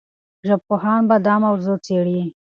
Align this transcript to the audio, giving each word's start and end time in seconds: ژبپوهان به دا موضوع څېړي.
ژبپوهان 0.47 1.01
به 1.09 1.15
دا 1.25 1.35
موضوع 1.45 1.77
څېړي. 1.85 2.21